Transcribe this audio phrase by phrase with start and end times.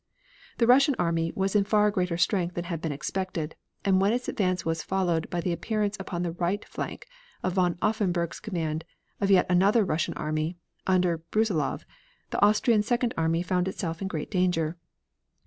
[0.57, 3.55] The Russian army was in far greater strength than had been expected,
[3.85, 7.05] and when its advance was followed by the appearance upon the right flank
[7.43, 8.83] of von Offenberg's command,
[9.19, 11.85] of yet another Russian army, under Brussilov,
[12.31, 14.75] the Austrian second army found itself in great danger.